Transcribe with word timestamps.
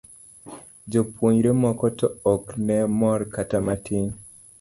Jopuonjrene 0.91 1.59
moko 1.63 1.85
to 1.97 2.07
ok 2.33 2.45
ne 2.65 2.77
mor 2.99 3.19
kata 3.33 3.57
matin. 3.65 4.05